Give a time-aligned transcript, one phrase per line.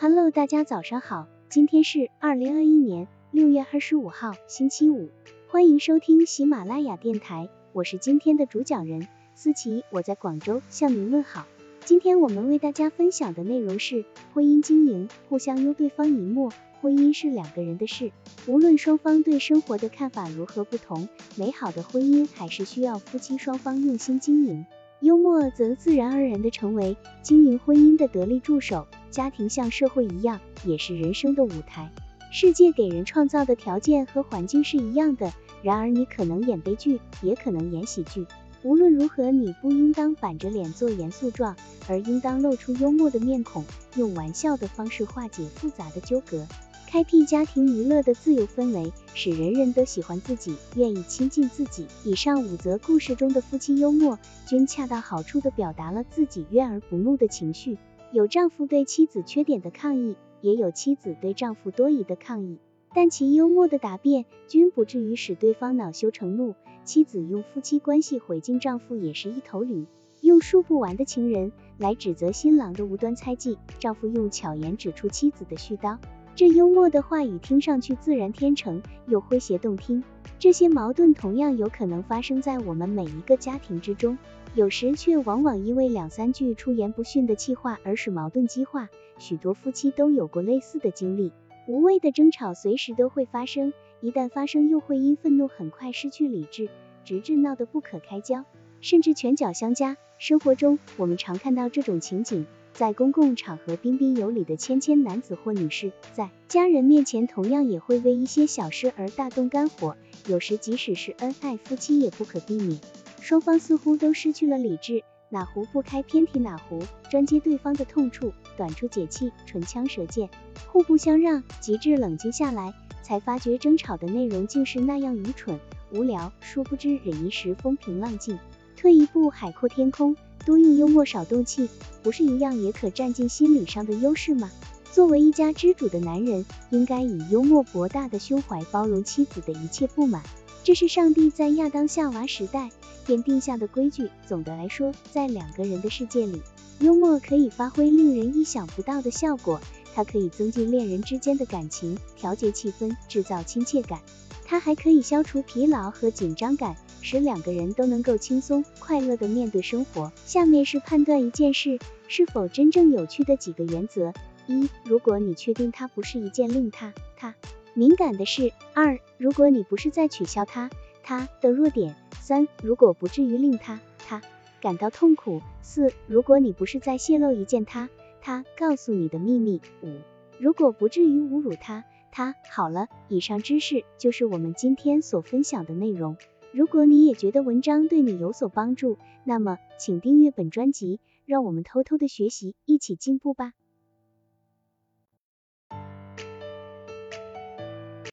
[0.00, 5.08] Hello，大家早上好，今天是二零二一年六月二十五号，星期五，
[5.48, 11.48] 欢迎收听喜马拉雅电台，我是今天的主讲人思琪，我在广州向您问好。
[11.84, 16.52] 今天我们为大家分享的内容是婚姻经营，互相优对方一默。
[16.80, 18.12] 婚姻是两个人的事，
[18.46, 24.64] 无论双方对生活的看法如何不同，美好的婚姻还是需要夫妻双方用心经营。
[25.00, 28.86] 幽默则自然而然的成为经营婚姻的得力助手。
[29.10, 31.90] 家庭像社会一样，也是人生的舞台。
[32.30, 38.26] 世界给人创造的条件和环境是一样的，然而你可能演悲剧，也可能演喜剧。
[38.62, 41.56] 无论如何，你不应当板着脸做严肃状，
[41.88, 43.64] 而应当露出幽默的面孔，
[43.96, 46.44] 用玩笑的方式化解复杂的纠葛，
[46.86, 51.86] 开辟家庭娱乐的自由氛围，使人人都喜欢自己，愿意亲近自己。
[52.04, 57.78] 以上五则故事中的夫妻幽默，均恰到好处地表达了自己怨而不怒的情绪。
[58.10, 62.58] 有丈夫对妻子缺点的抗议，也有妻子对丈夫多疑的抗议，
[62.94, 66.54] 但其幽默的答辩均不至于使对方恼羞成怒。
[66.84, 69.84] 妻子用夫妻关系回敬丈夫也是一头驴，
[70.22, 75.98] 用数不完的情人来指责新郎的无端猜忌，丈夫用巧言指出妻子的絮叨。
[76.38, 80.04] 这幽默的话语听上去自然天成，又诙谐动听。
[80.38, 84.16] 这些矛盾同样有可能发生在我们每一个家庭之中。
[84.54, 91.32] 有时却往往因为两三句出言不逊的气话而使矛盾激化，许多夫妻都有过类似的经历。
[91.66, 96.68] 无谓的争吵随时都会发生，一旦发生又会因愤怒很快失去理智，
[97.04, 98.44] 直至闹得不可开交，
[98.80, 99.96] 甚至拳脚相加。
[100.18, 102.46] 生活中我们常看到这种情景，
[102.78, 109.96] 在公共场合彬彬有礼的谦谦男子或女士，在家人面前同样也会为一些小事而大动肝火，
[110.28, 112.78] 有时即使是恩爱夫妻也不可避免。
[113.20, 116.78] 双方似乎都失去了理智，哪壶不开偏提哪壶，
[117.10, 120.30] 专接对方的痛处，短处解气，唇枪舌剑，
[120.68, 125.58] 互不相让，极致冷静下来，才发觉争吵的内容竟是那样愚蠢
[125.92, 126.32] 无聊。
[126.40, 128.38] 殊不知忍一时风平浪静，
[128.76, 130.14] 退一步海阔天空。
[130.48, 131.68] 多用幽默少动气，
[132.02, 134.50] 不是一样也可占尽心理上的优势吗？
[134.90, 140.22] 作为一家之主的男人，应该以幽默博大的胸怀包容妻子的一切不满，
[140.64, 142.70] 这是上帝在亚当夏娃时代。
[143.04, 144.10] 便定下的规矩。
[144.26, 146.40] 总的来说，在两个人的世界里，
[146.80, 149.60] 幽默可以发挥令人意想不到的效果。
[149.94, 154.00] 它可以增进恋人之间的感情，调节气氛，制造亲切感。
[154.46, 160.12] 它还可以消除疲劳和紧张感，使两个人都能够轻松快乐的面对生活。
[160.24, 161.78] 下面是判断一件事
[162.08, 164.12] 是否真正有趣的几个原则：
[164.46, 167.34] 一、如果你确定它不是一件令他他
[167.74, 170.70] 敏感的事；二、如果你不是在取笑他
[171.02, 171.96] 他的弱点。
[172.20, 174.20] 三，如果不至于令他他
[174.60, 177.88] 感到痛苦；四，如果你不是在泄露一件他
[178.20, 179.96] 他告诉你的秘密；五，
[180.38, 182.34] 如果不至于侮辱他他。
[182.50, 186.18] 好了，以上知识就是我们今天所分享的内容。
[186.50, 193.52] 如果你也觉得文章对你有所帮助，那么请订阅本专辑，让我们偷偷的学习，一起进步吧。